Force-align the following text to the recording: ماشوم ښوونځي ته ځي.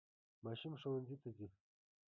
ماشوم 0.43 0.73
ښوونځي 0.81 1.15
ته 1.21 1.29
ځي. 1.37 1.47